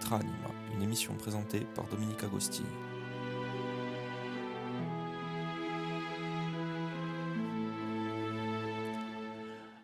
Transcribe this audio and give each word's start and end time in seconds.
Petra 0.00 0.16
Anima, 0.16 0.50
une 0.74 0.82
émission 0.82 1.14
présentée 1.14 1.66
par 1.74 1.86
Dominique 1.88 2.24
Agostini. 2.24 2.66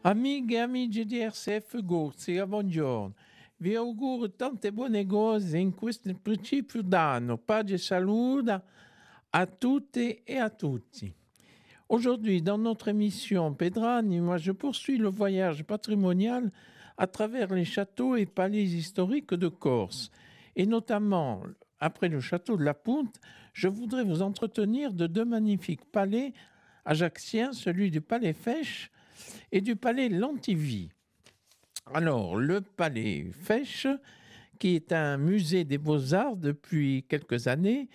Amiche 0.04 0.54
e 0.54 0.58
amici 0.58 1.04
di 1.04 1.18
RCF 1.18 1.82
Gorzia, 1.82 2.46
buongiorno. 2.46 3.12
Vi 3.58 3.76
auguro 3.76 4.30
tante 4.30 4.72
buone 4.72 5.04
cose 5.04 5.58
in 5.58 5.74
questo 5.74 6.14
principio 6.14 6.80
d'anno. 6.80 7.36
Pace 7.36 7.74
et 7.74 7.78
salute 7.78 8.48
à 9.32 9.46
toutes 9.46 9.98
et 9.98 10.38
à 10.38 10.48
tous. 10.48 11.04
Aujourd'hui, 11.88 12.40
dans 12.40 12.58
notre 12.58 12.88
émission 12.88 13.52
Pedrani, 13.52 14.20
moi 14.20 14.38
je 14.38 14.52
poursuis 14.52 14.96
le 14.96 15.10
voyage 15.10 15.62
patrimonial 15.64 16.50
à 16.98 17.06
travers 17.06 17.52
les 17.52 17.64
châteaux 17.64 18.16
et 18.16 18.26
palais 18.26 18.64
historiques 18.64 19.34
de 19.34 19.48
Corse. 19.48 20.10
Et 20.54 20.66
notamment, 20.66 21.42
après 21.80 22.08
le 22.08 22.20
château 22.20 22.56
de 22.56 22.64
la 22.64 22.74
Punte, 22.74 23.20
je 23.52 23.68
voudrais 23.68 24.04
vous 24.04 24.22
entretenir 24.22 24.92
de 24.92 25.06
deux 25.06 25.24
magnifiques 25.24 25.84
palais 25.90 26.32
ajacciens, 26.84 27.52
celui 27.52 27.90
du 27.90 28.00
palais 28.00 28.32
Fèche 28.32 28.90
et 29.52 29.60
du 29.60 29.76
palais 29.76 30.08
Lantivie. 30.08 30.90
Alors, 31.92 32.36
le 32.36 32.60
palais 32.60 33.30
Fèche, 33.32 33.86
qui 34.58 34.74
est 34.74 34.92
un 34.92 35.18
musée 35.18 35.64
des 35.64 35.78
beaux-arts 35.78 36.36
depuis 36.36 37.04
quelques 37.08 37.46
années, 37.46 37.88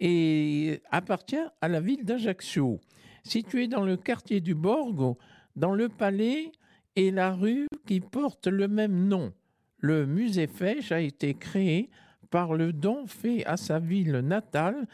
et 0.00 0.82
appartient 0.90 1.36
à 1.60 1.68
la 1.68 1.80
ville 1.80 2.04
d'Ajaccio. 2.04 2.80
Situé 3.22 3.68
dans 3.68 3.82
le 3.82 3.96
quartier 3.96 4.40
du 4.40 4.54
Borgo, 4.54 5.18
dans 5.56 5.72
le 5.72 5.88
palais 5.88 6.52
et 6.96 7.10
la 7.10 7.32
rue 7.32 7.66
qui 7.86 8.00
porte 8.00 8.46
le 8.46 8.68
même 8.68 9.08
nom. 9.08 9.32
Le 9.78 10.06
musée 10.06 10.46
Fèche 10.46 10.92
a 10.92 11.00
été 11.00 11.34
créé 11.34 11.90
par 12.30 12.54
le 12.54 12.72
don 12.72 13.06
fait 13.06 13.44
à 13.46 13.56
sa 13.56 13.78
ville 13.78 14.18
natale 14.18 14.86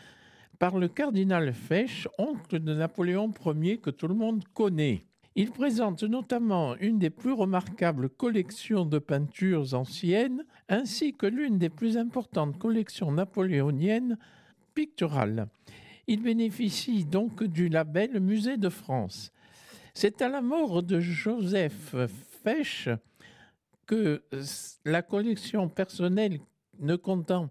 par 0.58 0.76
le 0.76 0.88
cardinal 0.88 1.54
Fèche, 1.54 2.06
oncle 2.18 2.60
de 2.60 2.74
Napoléon 2.74 3.32
Ier 3.46 3.78
que 3.78 3.90
tout 3.90 4.08
le 4.08 4.14
monde 4.14 4.44
connaît. 4.52 5.06
Il 5.34 5.52
présente 5.52 6.02
notamment 6.02 6.76
une 6.76 6.98
des 6.98 7.08
plus 7.08 7.32
remarquables 7.32 8.10
collections 8.10 8.84
de 8.84 8.98
peintures 8.98 9.74
anciennes, 9.74 10.44
ainsi 10.68 11.14
que 11.14 11.26
l'une 11.26 11.56
des 11.56 11.70
plus 11.70 11.96
importantes 11.96 12.58
collections 12.58 13.10
napoléoniennes 13.10 14.18
picturales. 14.74 15.48
Il 16.06 16.22
bénéficie 16.22 17.04
donc 17.04 17.42
du 17.44 17.68
label 17.68 18.20
Musée 18.20 18.56
de 18.56 18.68
France. 18.68 19.32
C'est 19.94 20.22
à 20.22 20.28
la 20.28 20.40
mort 20.40 20.82
de 20.82 21.00
Joseph 21.00 21.94
Fèche 22.42 22.88
que 23.86 24.22
la 24.84 25.02
collection 25.02 25.68
personnelle 25.68 26.40
ne 26.78 26.96
comptant 26.96 27.50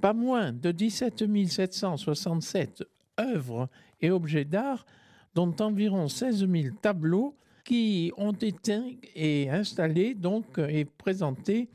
pas 0.00 0.12
moins 0.12 0.52
de 0.52 0.70
17 0.70 1.24
767 1.48 2.84
œuvres 3.18 3.68
et 4.00 4.10
objets 4.10 4.44
d'art 4.44 4.86
dont 5.34 5.54
environ 5.60 6.08
16 6.08 6.46
000 6.48 6.74
tableaux 6.80 7.36
qui 7.64 8.12
ont 8.16 8.32
été 8.32 8.98
et 9.14 9.50
installés 9.50 10.14
donc 10.14 10.58
et 10.58 10.84
présentés 10.84 11.68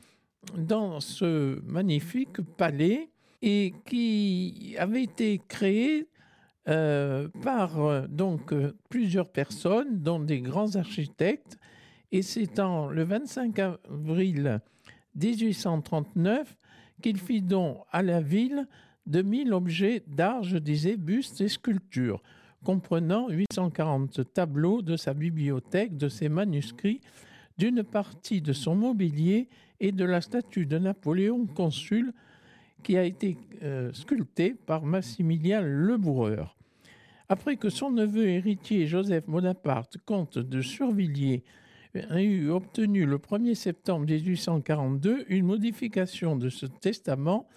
dans 0.56 1.00
ce 1.00 1.60
magnifique 1.66 2.40
palais 2.56 3.10
et 3.42 3.74
qui 3.86 4.74
avait 4.78 5.04
été 5.04 5.40
créé 5.48 6.06
euh, 6.68 7.28
par 7.42 8.08
donc 8.08 8.54
plusieurs 8.88 9.28
personnes, 9.28 10.00
dont 10.00 10.20
des 10.20 10.40
grands 10.40 10.76
architectes. 10.76 11.58
Et 12.12 12.22
c'est 12.22 12.58
en 12.60 12.88
le 12.88 13.04
25 13.04 13.58
avril 13.58 14.60
1839 15.16 16.56
qu'il 17.02 17.18
fit 17.18 17.42
don 17.42 17.78
à 17.90 18.02
la 18.02 18.20
ville 18.20 18.66
de 19.06 19.20
1000 19.20 19.52
objets 19.52 20.02
d'art, 20.06 20.42
je 20.42 20.56
disais, 20.56 20.96
bustes 20.96 21.40
et 21.40 21.48
sculptures 21.48 22.22
comprenant 22.64 23.28
840 23.28 24.32
tableaux 24.32 24.82
de 24.82 24.96
sa 24.96 25.14
bibliothèque, 25.14 25.96
de 25.96 26.08
ses 26.08 26.28
manuscrits, 26.28 27.00
d'une 27.58 27.84
partie 27.84 28.40
de 28.40 28.52
son 28.52 28.74
mobilier 28.74 29.48
et 29.78 29.92
de 29.92 30.04
la 30.04 30.20
statue 30.20 30.66
de 30.66 30.78
Napoléon 30.78 31.46
consul 31.46 32.12
qui 32.82 32.96
a 32.96 33.04
été 33.04 33.36
euh, 33.62 33.92
sculptée 33.92 34.54
par 34.54 34.82
Maximilien 34.84 35.60
Leboureur. 35.60 36.53
Après 37.34 37.56
que 37.56 37.68
son 37.68 37.90
neveu 37.90 38.28
héritier 38.28 38.86
Joseph 38.86 39.24
Bonaparte, 39.26 39.98
comte 40.06 40.38
de 40.38 40.60
Survilliers, 40.60 41.42
a 42.08 42.22
eu 42.22 42.48
obtenu 42.48 43.06
le 43.06 43.18
1er 43.18 43.56
septembre 43.56 44.06
1842 44.06 45.24
une 45.28 45.46
modification 45.46 46.36
de 46.36 46.48
ce 46.48 46.66
testament 46.66 47.48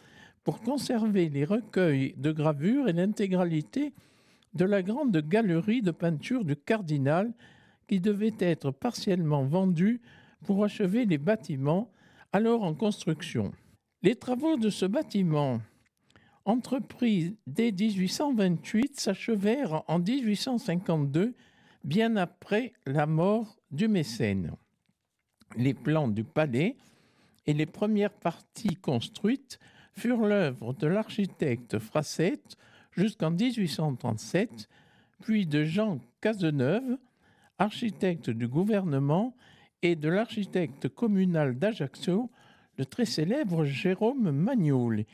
pour 0.43 0.61
conserver 0.61 1.29
les 1.29 1.45
recueils 1.45 2.16
de 2.17 2.31
gravures 2.31 2.89
et 2.89 2.93
l'intégralité 2.93 3.93
de 4.55 4.66
la 4.66 4.81
grande 4.81 5.16
galerie 5.16 5.83
de 5.83 5.91
peinture 5.91 6.43
du 6.43 6.55
cardinal 6.55 7.31
qui 7.87 7.99
devait 7.99 8.33
être 8.39 8.71
partiellement 8.71 9.43
vendue 9.43 10.01
pour 10.43 10.63
achever 10.63 11.05
les 11.05 11.19
bâtiments 11.19 11.91
alors 12.33 12.63
en 12.63 12.73
construction. 12.73 13.51
Les 14.01 14.16
travaux 14.16 14.57
de 14.57 14.71
ce 14.71 14.87
bâtiment, 14.87 15.61
entrepris 16.47 17.35
dès 17.46 17.72
1828, 17.72 19.00
s'achevèrent 19.00 19.84
en 19.88 20.00
1852, 20.00 21.35
bien 21.84 22.16
après 22.16 22.74
la 22.85 23.06
mort 23.06 23.58
du 23.69 23.88
mécène. 23.88 24.53
Les 25.58 25.74
plans 25.74 26.08
du 26.08 26.24
palais 26.24 26.78
et 27.46 27.53
les 27.53 27.66
premières 27.66 28.13
parties 28.13 28.75
construites 28.75 29.59
furent 29.94 30.25
l'œuvre 30.25 30.74
de 30.74 30.88
l'architecte 30.88 31.80
Fracette 31.80 32.58
jusqu'en 32.91 33.31
1837, 33.31 34.69
puis 35.22 35.46
de 35.46 35.66
Jean 35.66 36.00
Cazeneuve, 36.22 36.97
architecte 37.59 38.29
du 38.29 38.47
gouvernement, 38.47 39.35
et 39.81 39.96
de 39.96 40.09
l'architecte 40.09 40.88
communal 40.88 41.59
d'Ajaccio, 41.59 42.31
le 42.78 42.85
très 42.85 43.06
célèbre 43.06 43.66
Jérôme 43.66 44.31
Magnol, 44.31 45.06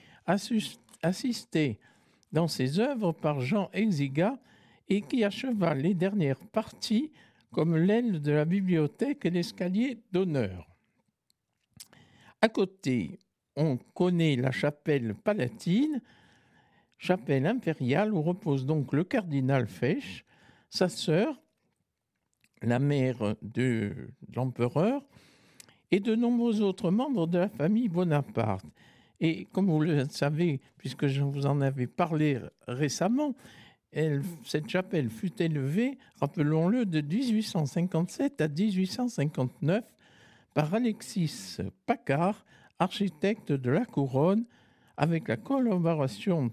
assisté 1.04 1.80
dans 2.32 2.48
ses 2.48 2.80
œuvres 2.80 3.12
par 3.12 3.42
Jean 3.42 3.70
Exiga 3.74 4.40
et 4.90 5.02
qui 5.02 5.24
acheva 5.24 5.76
les 5.76 5.94
dernières 5.94 6.46
parties 6.48 7.12
comme 7.52 7.78
l'aile 7.78 8.22
de 8.22 8.32
la 8.32 8.46
bibliothèque 8.46 9.26
et 9.26 9.30
l'escalier 9.30 10.00
d'honneur. 10.12 10.68
À 12.42 12.50
côté, 12.50 13.20
on 13.56 13.78
connaît 13.94 14.36
la 14.36 14.52
chapelle 14.52 15.16
palatine, 15.16 16.02
chapelle 16.98 17.46
impériale 17.46 18.14
où 18.14 18.22
repose 18.22 18.66
donc 18.66 18.92
le 18.94 19.04
cardinal 19.04 19.68
Fesch, 19.68 20.26
sa 20.70 20.90
sœur, 20.90 21.40
la 22.62 22.80
mère 22.80 23.36
de 23.42 24.10
l'empereur, 24.36 25.06
et 25.92 26.00
de 26.00 26.16
nombreux 26.16 26.62
autres 26.62 26.90
membres 26.90 27.28
de 27.28 27.38
la 27.38 27.50
famille 27.50 27.88
Bonaparte. 27.88 28.66
Et 29.26 29.46
comme 29.54 29.68
vous 29.68 29.80
le 29.80 30.06
savez, 30.10 30.60
puisque 30.78 31.08
je 31.08 31.24
vous 31.24 31.46
en 31.46 31.62
avais 31.62 31.88
parlé 31.88 32.42
récemment, 32.68 33.34
cette 34.44 34.68
chapelle 34.68 35.10
fut 35.10 35.42
élevée, 35.42 35.98
rappelons-le, 36.20 36.86
de 36.86 37.00
1857 37.00 38.42
à 38.42 38.50
1859 38.50 39.86
par 40.54 40.74
Alexis 40.74 41.56
Paccard, 41.86 42.44
architecte 42.80 43.54
de 43.54 43.70
la 43.72 43.86
couronne, 43.86 44.44
avec 44.98 45.30
la 45.30 45.38
collaboration 45.38 46.52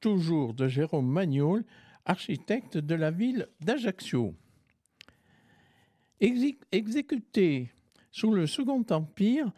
toujours 0.00 0.54
de 0.54 0.66
Jérôme 0.66 1.08
Magnol, 1.08 1.64
architecte 2.04 2.78
de 2.78 2.96
la 2.96 3.12
ville 3.12 3.46
d'Ajaccio. 3.60 4.34
Exécuté 6.72 7.70
sous 8.10 8.32
le 8.32 8.48
Second 8.48 8.84
Empire, 8.90 9.52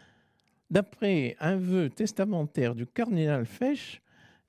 d'après 0.70 1.36
un 1.40 1.56
vœu 1.56 1.90
testamentaire 1.90 2.74
du 2.74 2.86
cardinal 2.86 3.46
Fesch, 3.46 4.00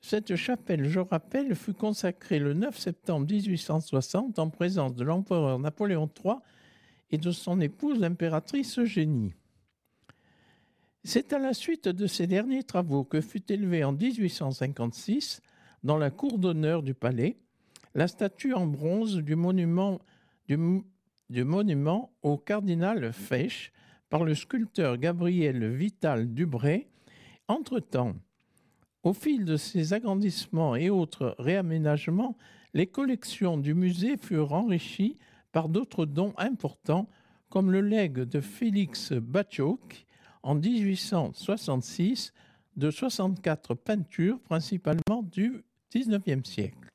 cette 0.02 0.36
chapelle, 0.36 0.88
je 0.88 1.00
rappelle, 1.00 1.56
fut 1.56 1.74
consacrée 1.74 2.40
le 2.40 2.54
9 2.54 2.78
septembre 2.78 3.28
1860 3.30 4.40
en 4.40 4.50
présence 4.50 4.96
de 4.96 5.04
l'empereur 5.04 5.60
Napoléon 5.60 6.10
III 6.24 6.36
et 7.12 7.18
de 7.18 7.32
son 7.32 7.60
épouse 7.60 8.00
l'impératrice 8.00 8.80
Eugénie. 8.80 9.34
C'est 11.04 11.34
à 11.34 11.40
la 11.40 11.54
suite 11.54 11.88
de 11.88 12.08
ces 12.08 12.28
derniers 12.28 12.64
travaux 12.64 13.04
que 13.04 13.22
fut 13.22 13.52
élevée 13.52 13.84
en 13.84 13.94
1856 13.94 15.42
dans 15.84 15.98
la 15.98 16.12
cour 16.12 16.38
d'honneur 16.38 16.84
du 16.84 16.94
palais, 16.94 17.38
la 17.96 18.08
statue 18.08 18.54
en 18.54 18.68
bronze 18.68 19.18
du 19.18 19.36
monument, 19.36 20.00
du, 20.48 20.58
monument 21.44 22.12
au 22.22 22.38
cardinal 22.38 23.12
Fesch 23.14 23.72
par 24.10 24.24
le 24.24 24.36
sculpteur 24.36 24.98
Gabriel 24.98 25.68
Vital 25.70 26.34
Dubray. 26.34 26.88
Entre-temps, 27.48 28.16
au 29.04 29.14
fil 29.14 29.46
de 29.46 29.56
ces 29.56 29.94
agrandissements 29.94 30.76
et 30.76 30.90
autres 30.90 31.36
réaménagements, 31.40 32.38
les 32.74 32.88
collections 32.88 33.58
du 33.58 33.74
musée 33.74 34.18
furent 34.18 34.54
enrichies 34.54 35.18
par 35.52 35.70
d'autres 35.70 36.06
dons 36.06 36.34
importants, 36.38 37.08
comme 37.50 37.72
le 37.72 37.82
legs 37.82 38.20
de 38.20 38.42
Félix 38.42 39.14
Batchouk 39.14 40.06
en 40.44 40.56
1866 40.56 42.34
de 42.76 42.92
64 42.92 43.74
peintures, 43.74 44.40
principalement 44.42 45.24
du 45.24 45.64
XIXe 45.94 46.48
siècle. 46.48 46.90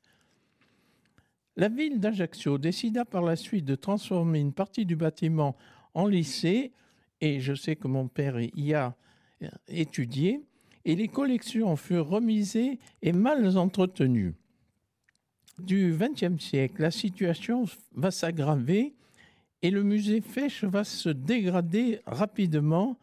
La 1.57 1.69
ville 1.69 1.99
d'Ajaccio 1.99 2.57
décida 2.57 3.05
par 3.05 3.21
la 3.21 3.35
suite 3.35 3.65
de 3.65 3.75
transformer 3.75 4.39
une 4.39 4.53
partie 4.53 4.85
du 4.85 4.95
bâtiment 4.95 5.55
en 5.93 6.07
lycée, 6.07 6.73
et 7.21 7.39
je 7.39 7.53
sais 7.53 7.75
que 7.75 7.87
mon 7.87 8.07
père 8.07 8.39
y 8.39 8.73
a 8.73 8.95
étudié, 9.67 10.41
et 10.85 10.95
les 10.95 11.07
collections 11.07 11.75
furent 11.75 12.07
remisées 12.07 12.79
et 13.01 13.11
mal 13.11 13.57
entretenues. 13.57 14.35
Du 15.59 15.97
XXe 15.97 16.43
siècle, 16.43 16.81
la 16.81 16.91
situation 16.91 17.65
va 17.93 18.11
s'aggraver 18.11 18.93
et 19.61 19.71
le 19.71 19.83
musée 19.83 20.21
Fesch 20.21 20.63
va 20.63 20.83
se 20.83 21.09
dégrader 21.09 22.01
rapidement 22.05 22.97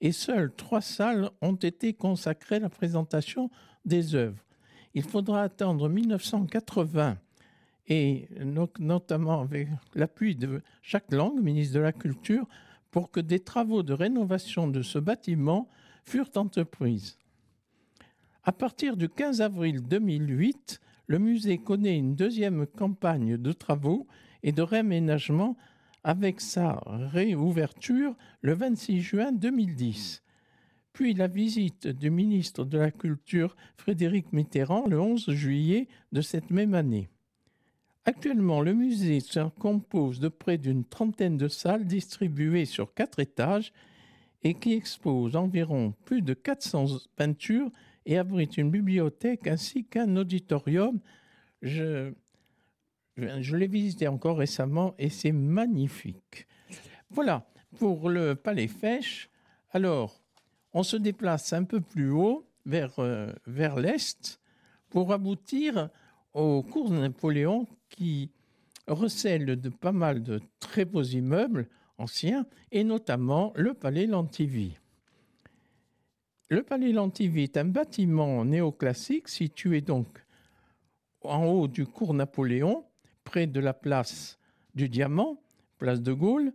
et 0.00 0.12
seules 0.12 0.52
trois 0.56 0.80
salles 0.80 1.30
ont 1.42 1.56
été 1.56 1.92
consacrées 1.92 2.56
à 2.56 2.60
la 2.60 2.68
présentation 2.68 3.50
des 3.84 4.14
œuvres. 4.14 4.42
Il 4.94 5.02
faudra 5.02 5.42
attendre 5.42 5.88
1980 5.88 7.18
et 7.88 8.28
notamment 8.40 9.42
avec 9.42 9.68
l'appui 9.94 10.34
de 10.34 10.62
Jacques 10.82 11.12
Lang, 11.12 11.38
ministre 11.40 11.74
de 11.74 11.80
la 11.80 11.92
Culture, 11.92 12.46
pour 12.90 13.10
que 13.10 13.20
des 13.20 13.40
travaux 13.40 13.82
de 13.82 13.92
rénovation 13.92 14.68
de 14.68 14.82
ce 14.82 14.98
bâtiment 14.98 15.68
furent 16.04 16.30
entreprises. 16.36 17.18
À 18.44 18.52
partir 18.52 18.96
du 18.96 19.08
15 19.08 19.40
avril 19.40 19.82
2008, 19.82 20.80
le 21.08 21.18
musée 21.18 21.58
connaît 21.58 21.98
une 21.98 22.14
deuxième 22.14 22.66
campagne 22.66 23.36
de 23.36 23.52
travaux 23.52 24.06
et 24.42 24.52
de 24.52 24.62
réaménagement 24.62 25.56
avec 26.04 26.40
sa 26.40 26.80
réouverture 26.86 28.14
le 28.40 28.54
26 28.54 29.00
juin 29.00 29.32
2010, 29.32 30.22
puis 30.92 31.14
la 31.14 31.26
visite 31.26 31.88
du 31.88 32.10
ministre 32.10 32.64
de 32.64 32.78
la 32.78 32.92
Culture 32.92 33.56
Frédéric 33.76 34.32
Mitterrand 34.32 34.86
le 34.86 35.00
11 35.00 35.30
juillet 35.30 35.88
de 36.12 36.20
cette 36.20 36.50
même 36.50 36.74
année. 36.74 37.08
Actuellement, 38.08 38.60
le 38.60 38.72
musée 38.72 39.18
se 39.18 39.40
compose 39.58 40.20
de 40.20 40.28
près 40.28 40.58
d'une 40.58 40.84
trentaine 40.84 41.36
de 41.36 41.48
salles 41.48 41.84
distribuées 41.84 42.64
sur 42.64 42.94
quatre 42.94 43.18
étages 43.18 43.72
et 44.44 44.54
qui 44.54 44.74
exposent 44.74 45.34
environ 45.34 45.92
plus 46.04 46.22
de 46.22 46.32
400 46.32 46.86
peintures 47.16 47.68
et 48.06 48.16
abrite 48.16 48.58
une 48.58 48.70
bibliothèque 48.70 49.48
ainsi 49.48 49.84
qu'un 49.84 50.16
auditorium. 50.16 51.00
Je, 51.62 52.12
l'ai 53.16 53.66
visité 53.66 54.06
encore 54.06 54.38
récemment 54.38 54.94
et 55.00 55.10
c'est 55.10 55.32
magnifique. 55.32 56.46
Voilà 57.10 57.44
pour 57.76 58.08
le 58.08 58.36
Palais 58.36 58.68
Fèche. 58.68 59.30
Alors, 59.72 60.22
on 60.72 60.84
se 60.84 60.96
déplace 60.96 61.52
un 61.52 61.64
peu 61.64 61.80
plus 61.80 62.12
haut 62.12 62.48
vers, 62.66 63.00
euh, 63.00 63.32
vers 63.48 63.74
l'est 63.74 64.40
pour 64.90 65.12
aboutir 65.12 65.90
au 66.36 66.62
cours 66.62 66.90
de 66.90 66.98
Napoléon 66.98 67.66
qui 67.88 68.30
recèle 68.86 69.46
de 69.58 69.68
pas 69.70 69.92
mal 69.92 70.22
de 70.22 70.40
très 70.60 70.84
beaux 70.84 71.02
immeubles 71.02 71.66
anciens 71.96 72.46
et 72.70 72.84
notamment 72.84 73.54
le 73.56 73.72
Palais 73.72 74.06
Lantivie. 74.06 74.76
Le 76.50 76.62
Palais 76.62 76.92
Lantivie 76.92 77.44
est 77.44 77.56
un 77.56 77.64
bâtiment 77.64 78.44
néoclassique 78.44 79.28
situé 79.28 79.80
donc 79.80 80.06
en 81.22 81.46
haut 81.46 81.68
du 81.68 81.86
cours 81.86 82.12
Napoléon 82.12 82.84
près 83.24 83.46
de 83.46 83.58
la 83.58 83.72
place 83.72 84.38
du 84.74 84.90
Diamant, 84.90 85.40
place 85.78 86.02
de 86.02 86.12
Gaulle. 86.12 86.52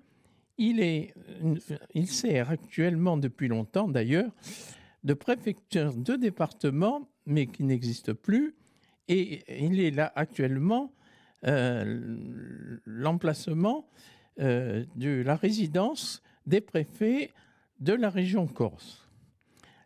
Il 0.59 1.11
sert 2.07 2.51
actuellement 2.51 3.17
depuis 3.17 3.47
longtemps 3.47 3.87
d'ailleurs 3.87 4.31
de 5.03 5.15
préfecture 5.15 5.95
de 5.95 6.15
département, 6.15 7.09
mais 7.25 7.47
qui 7.47 7.63
n'existe 7.63 8.13
plus. 8.13 8.53
Et 9.13 9.43
il 9.61 9.81
est 9.81 9.91
là 9.91 10.09
actuellement 10.15 10.93
euh, 11.45 12.17
l'emplacement 12.85 13.89
euh, 14.39 14.85
de 14.95 15.21
la 15.21 15.35
résidence 15.35 16.23
des 16.45 16.61
préfets 16.61 17.29
de 17.81 17.91
la 17.91 18.09
région 18.09 18.47
Corse. 18.47 19.09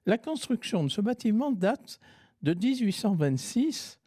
La 0.05 0.19
construction 0.19 0.83
de 0.83 0.89
ce 0.89 1.01
bâtiment 1.01 1.51
date 1.51 1.99
de 2.43 2.53
1826 2.53 3.99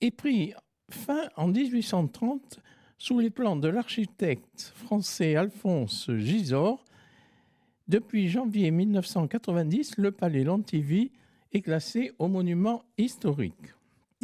et 0.00 0.10
prit 0.10 0.52
fin 0.90 1.28
en 1.36 1.46
1830 1.46 2.58
sous 2.98 3.20
les 3.20 3.30
plans 3.30 3.54
de 3.54 3.68
l'architecte 3.68 4.72
français 4.74 5.36
Alphonse 5.36 6.10
Gisors. 6.10 6.84
Depuis 7.86 8.28
janvier 8.28 8.72
1990, 8.72 9.96
le 9.98 10.10
palais 10.10 10.42
Lantivie 10.42 11.12
est 11.52 11.62
classé 11.62 12.10
au 12.18 12.26
monument 12.26 12.82
historique. 12.98 13.74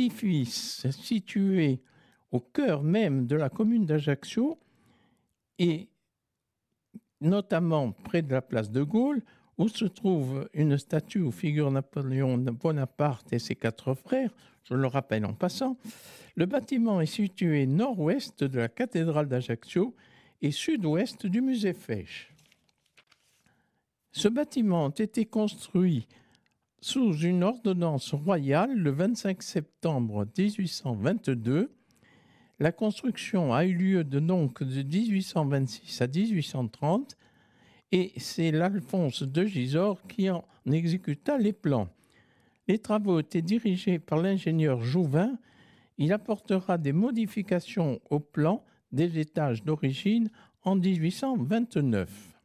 Situé 0.09 1.81
au 2.33 2.41
cœur 2.41 2.83
même 2.83 3.27
de 3.27 3.37
la 3.37 3.51
commune 3.51 3.85
d'Ajaccio 3.85 4.59
et 5.59 5.89
notamment 7.21 7.93
près 7.93 8.23
de 8.23 8.33
la 8.33 8.41
place 8.41 8.71
de 8.71 8.83
Gaulle, 8.83 9.23
où 9.59 9.69
se 9.69 9.85
trouve 9.85 10.49
une 10.55 10.79
statue 10.79 11.21
où 11.21 11.31
figure 11.31 11.71
Napoléon 11.71 12.39
Bonaparte 12.39 13.33
et 13.33 13.39
ses 13.39 13.57
quatre 13.57 13.93
frères, 13.93 14.33
je 14.65 14.75
le 14.75 14.87
rappelle 14.87 15.27
en 15.27 15.35
passant, 15.35 15.77
le 16.35 16.47
bâtiment 16.47 17.01
est 17.01 17.07
situé 17.07 17.67
nord-ouest 17.67 18.43
de 18.43 18.59
la 18.59 18.69
cathédrale 18.69 19.29
d'Ajaccio 19.29 19.95
et 20.41 20.51
sud-ouest 20.51 21.27
du 21.27 21.43
musée 21.43 21.75
Fesch. 21.75 22.33
Ce 24.13 24.29
bâtiment 24.29 24.87
a 24.87 25.03
été 25.03 25.27
construit 25.27 26.09
sous 26.81 27.15
une 27.15 27.43
ordonnance 27.43 28.15
royale 28.15 28.75
le 28.75 28.91
25 28.91 29.43
septembre 29.43 30.27
1822. 30.37 31.71
La 32.59 32.73
construction 32.73 33.53
a 33.53 33.65
eu 33.65 33.75
lieu 33.75 34.05
de 34.05 34.19
donc 34.19 34.63
de 34.63 34.83
1826 34.83 36.03
à 36.03 36.07
1830 36.07 37.17
et 37.93 38.13
c'est 38.17 38.51
l'Alphonse 38.51 39.23
de 39.23 39.45
Gisors 39.45 40.03
qui 40.07 40.31
en 40.31 40.45
exécuta 40.71 41.39
les 41.39 41.53
plans. 41.53 41.89
Les 42.69 42.79
travaux 42.79 43.21
étaient 43.21 43.43
dirigés 43.43 43.99
par 43.99 44.19
l'ingénieur 44.19 44.83
Jouvin 44.83 45.39
il 46.01 46.15
apportera 46.15 46.79
des 46.79 46.93
modifications 46.93 48.01
au 48.09 48.21
plan 48.21 48.65
des 48.91 49.19
étages 49.19 49.63
d'origine 49.65 50.31
en 50.63 50.75
1829. 50.75 52.39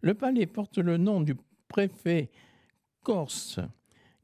Le 0.00 0.14
palais 0.14 0.46
porte 0.46 0.78
le 0.78 0.96
nom 0.96 1.20
du 1.20 1.34
préfet 1.68 2.30
corse 3.02 3.60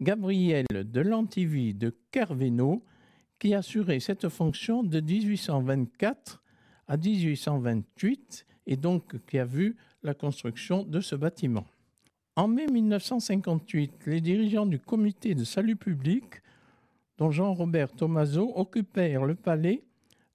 Gabriel 0.01 0.67
de 0.71 1.01
Lantivie 1.01 1.75
de 1.75 1.95
Kerveno, 2.11 2.83
qui 3.39 3.55
assurait 3.55 4.01
cette 4.01 4.29
fonction 4.29 4.83
de 4.83 5.01
1824 5.01 6.43
à 6.89 6.97
1828 6.97 8.47
et 8.67 8.77
donc 8.77 9.17
qui 9.27 9.39
a 9.39 9.45
vu 9.45 9.77
la 10.03 10.15
construction 10.15 10.83
de 10.83 11.01
ce 11.01 11.15
bâtiment. 11.15 11.65
En 12.37 12.49
mai 12.49 12.67
1958, 12.67 14.07
les 14.07 14.21
dirigeants 14.21 14.67
du 14.67 14.79
comité 14.79 15.35
de 15.35 15.45
salut 15.45 15.77
public 15.77 16.25
dont 17.19 17.31
Jean-Robert 17.31 17.93
Tomaso 17.93 18.53
occupèrent 18.55 19.25
le 19.25 19.35
palais 19.35 19.83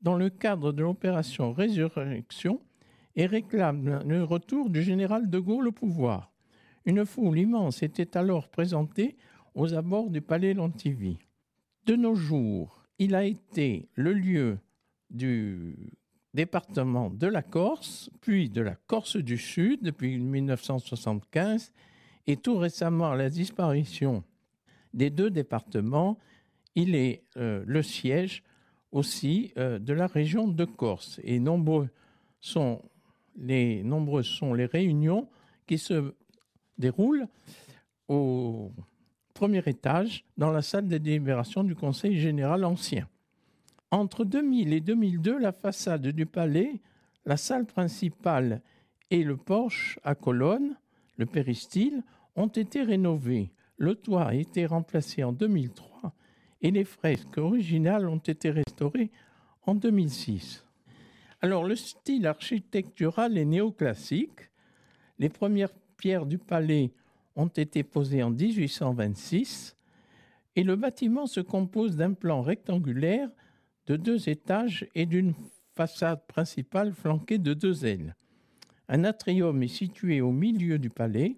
dans 0.01 0.15
le 0.15 0.29
cadre 0.29 0.71
de 0.71 0.81
l'opération 0.81 1.53
Résurrection 1.53 2.59
et 3.15 3.27
réclament 3.27 4.01
le 4.07 4.23
retour 4.23 4.69
du 4.69 4.81
général 4.81 5.29
de 5.29 5.37
Gaulle 5.37 5.67
au 5.67 5.71
pouvoir. 5.71 6.30
Une 6.85 7.05
foule 7.05 7.39
immense 7.39 7.83
était 7.83 8.17
alors 8.17 8.49
présentée 8.49 9.15
aux 9.53 9.73
abords 9.73 10.09
du 10.09 10.21
palais 10.21 10.53
Lantivie. 10.53 11.19
De 11.85 11.95
nos 11.95 12.15
jours, 12.15 12.83
il 12.99 13.15
a 13.15 13.23
été 13.23 13.89
le 13.95 14.13
lieu 14.13 14.57
du 15.09 15.75
département 16.33 17.09
de 17.09 17.27
la 17.27 17.41
Corse, 17.41 18.09
puis 18.21 18.49
de 18.49 18.61
la 18.61 18.75
Corse 18.75 19.17
du 19.17 19.37
Sud 19.37 19.81
depuis 19.81 20.17
1975, 20.17 21.71
et 22.27 22.37
tout 22.37 22.57
récemment 22.57 23.13
la 23.13 23.29
disparition 23.29 24.23
des 24.93 25.09
deux 25.09 25.29
départements 25.29 26.17
il 26.75 26.95
est 26.95 27.23
euh, 27.37 27.63
le 27.65 27.83
siège 27.83 28.43
aussi 28.91 29.53
euh, 29.57 29.79
de 29.79 29.93
la 29.93 30.07
région 30.07 30.47
de 30.47 30.65
Corse. 30.65 31.19
Et 31.23 31.39
nombreuses 31.39 31.89
sont 32.39 32.81
les 33.35 33.83
réunions 34.65 35.27
qui 35.67 35.77
se 35.77 36.13
déroulent 36.77 37.27
au 38.07 38.71
premier 39.33 39.63
étage 39.65 40.23
dans 40.37 40.51
la 40.51 40.61
salle 40.61 40.87
de 40.87 40.97
délibération 40.97 41.63
du 41.63 41.75
Conseil 41.75 42.19
général 42.19 42.65
ancien. 42.65 43.07
Entre 43.89 44.23
2000 44.23 44.73
et 44.73 44.81
2002, 44.81 45.37
la 45.37 45.51
façade 45.51 46.07
du 46.07 46.25
palais, 46.25 46.79
la 47.25 47.37
salle 47.37 47.65
principale 47.65 48.61
et 49.09 49.23
le 49.23 49.37
porche 49.37 49.99
à 50.03 50.15
colonnes, 50.15 50.77
le 51.17 51.25
péristyle, 51.25 52.03
ont 52.35 52.47
été 52.47 52.83
rénovés. 52.83 53.51
Le 53.77 53.95
toit 53.95 54.27
a 54.27 54.33
été 54.33 54.65
remplacé 54.65 55.23
en 55.23 55.33
2003 55.33 56.13
et 56.61 56.71
les 56.71 56.85
fresques 56.85 57.37
originales 57.37 58.07
ont 58.07 58.17
été 58.17 58.51
restaurées 58.51 59.11
en 59.63 59.75
2006. 59.75 60.65
Alors 61.41 61.63
le 61.63 61.75
style 61.75 62.27
architectural 62.27 63.37
est 63.37 63.45
néoclassique. 63.45 64.49
Les 65.19 65.29
premières 65.29 65.73
pierres 66.01 66.25
du 66.25 66.39
palais 66.39 66.91
ont 67.35 67.47
été 67.47 67.83
posées 67.83 68.23
en 68.23 68.31
1826 68.31 69.77
et 70.55 70.63
le 70.63 70.75
bâtiment 70.75 71.27
se 71.27 71.41
compose 71.41 71.95
d'un 71.95 72.13
plan 72.13 72.41
rectangulaire 72.41 73.29
de 73.85 73.97
deux 73.97 74.27
étages 74.27 74.87
et 74.95 75.05
d'une 75.05 75.35
façade 75.75 76.25
principale 76.25 76.91
flanquée 76.91 77.37
de 77.37 77.53
deux 77.53 77.85
ailes. 77.85 78.15
Un 78.89 79.03
atrium 79.03 79.61
est 79.61 79.67
situé 79.67 80.21
au 80.21 80.31
milieu 80.31 80.79
du 80.79 80.89
palais. 80.89 81.37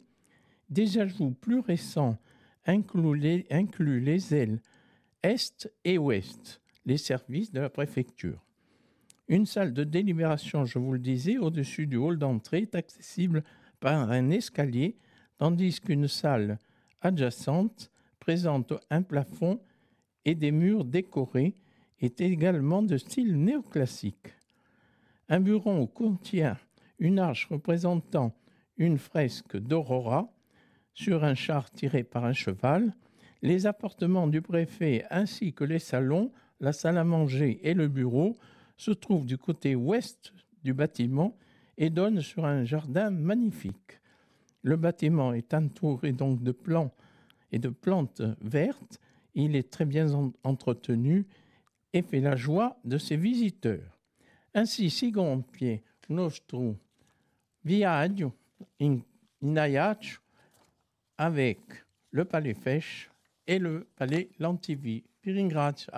Des 0.70 0.98
ajouts 0.98 1.36
plus 1.42 1.60
récents 1.60 2.18
incluent 2.66 3.20
les, 3.20 3.46
incluent 3.52 4.00
les 4.00 4.34
ailes 4.34 4.62
est 5.24 5.70
et 5.84 5.98
ouest, 5.98 6.62
les 6.86 6.98
services 6.98 7.52
de 7.52 7.60
la 7.60 7.70
préfecture. 7.70 8.42
Une 9.28 9.46
salle 9.46 9.74
de 9.74 9.84
délibération, 9.84 10.64
je 10.64 10.80
vous 10.80 10.94
le 10.94 11.00
disais, 11.00 11.38
au-dessus 11.38 11.86
du 11.86 11.98
hall 11.98 12.18
d'entrée 12.18 12.60
est 12.60 12.76
accessible 12.76 13.44
par 13.84 14.10
un 14.12 14.30
escalier, 14.30 14.96
tandis 15.38 15.82
qu'une 15.82 16.08
salle 16.08 16.58
adjacente 17.02 17.92
présente 18.18 18.72
un 18.90 19.02
plafond 19.02 19.60
et 20.24 20.36
des 20.36 20.54
murs 20.54 20.86
décorés 20.86 21.58
est 22.00 22.22
également 22.22 22.82
de 22.82 22.96
style 22.96 23.36
néoclassique. 23.36 24.30
Un 25.28 25.42
bureau 25.42 25.86
contient 25.86 26.58
une 26.98 27.20
arche 27.20 27.48
représentant 27.48 28.34
une 28.78 28.98
fresque 28.98 29.58
d'Aurora 29.58 30.32
sur 30.94 31.26
un 31.26 31.36
char 31.36 31.70
tiré 31.70 32.06
par 32.06 32.24
un 32.24 32.32
cheval. 32.32 32.96
Les 33.42 33.66
appartements 33.66 34.28
du 34.28 34.42
préfet 34.42 35.06
ainsi 35.10 35.52
que 35.52 35.66
les 35.66 35.80
salons, 35.80 36.32
la 36.62 36.72
salle 36.72 36.98
à 36.98 37.04
manger 37.04 37.60
et 37.64 37.74
le 37.74 37.90
bureau 37.90 38.38
se 38.78 38.92
trouvent 38.92 39.26
du 39.26 39.38
côté 39.38 39.76
ouest 39.76 40.32
du 40.64 40.74
bâtiment 40.74 41.36
et 41.78 41.90
donnent 41.90 42.22
sur 42.22 42.46
un 42.46 42.64
jardin 42.64 43.10
magnifique. 43.10 44.00
Le 44.62 44.78
bâtiment 44.78 45.34
est 45.34 45.54
entouré 45.54 46.12
donc 46.12 46.42
de 46.42 46.52
plants 46.52 46.92
et 47.52 47.60
de 47.60 47.70
plantes 47.70 48.22
vertes. 48.42 49.00
Il 49.36 49.56
est 49.56 49.70
très 49.70 49.86
bien 49.86 50.12
en- 50.14 50.32
entretenu 50.44 51.26
et 51.92 52.02
fait 52.02 52.22
la 52.22 52.36
joie 52.36 52.78
de 52.86 52.98
ses 52.98 53.18
visiteurs. 53.18 53.98
Ainsi, 54.54 54.90
Sigonpie, 54.90 55.82
nostro 56.10 56.76
viaggio 57.64 58.32
in, 58.80 59.00
avec 61.18 61.60
le 62.12 62.26
Palais 62.26 62.54
Fesch 62.54 63.10
et 63.48 63.60
le 63.60 63.88
Palais 63.96 64.30
Lantivi. 64.40 65.04
Vi 65.24 65.32
ringrazio. 65.32 65.92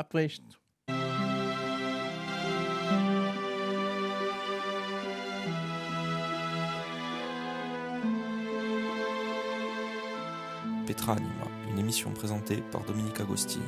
Une 11.70 11.78
émission 11.78 12.10
présentée 12.12 12.64
par 12.72 12.84
Dominique 12.84 13.20
Agostini. 13.20 13.64